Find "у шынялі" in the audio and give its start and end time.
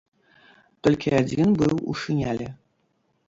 1.93-2.47